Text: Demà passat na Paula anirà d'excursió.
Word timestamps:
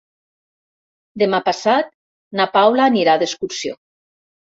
Demà 1.21 1.39
passat 1.49 1.91
na 2.39 2.47
Paula 2.57 2.87
anirà 2.93 3.15
d'excursió. 3.25 3.77